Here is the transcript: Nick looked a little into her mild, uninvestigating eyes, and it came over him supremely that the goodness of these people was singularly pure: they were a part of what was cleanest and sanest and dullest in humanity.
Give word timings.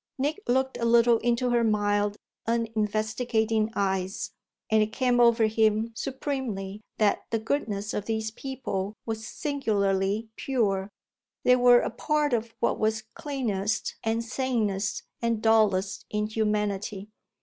Nick 0.17 0.39
looked 0.47 0.77
a 0.79 0.83
little 0.83 1.19
into 1.19 1.51
her 1.51 1.63
mild, 1.63 2.17
uninvestigating 2.47 3.69
eyes, 3.75 4.31
and 4.71 4.81
it 4.81 4.91
came 4.91 5.19
over 5.19 5.45
him 5.45 5.91
supremely 5.93 6.81
that 6.97 7.21
the 7.29 7.37
goodness 7.37 7.93
of 7.93 8.05
these 8.05 8.31
people 8.31 8.95
was 9.05 9.27
singularly 9.27 10.27
pure: 10.37 10.89
they 11.43 11.55
were 11.55 11.81
a 11.81 11.91
part 11.91 12.33
of 12.33 12.55
what 12.59 12.79
was 12.79 13.03
cleanest 13.13 13.95
and 14.03 14.23
sanest 14.25 15.03
and 15.21 15.39
dullest 15.39 16.03
in 16.09 16.25
humanity. 16.25 17.11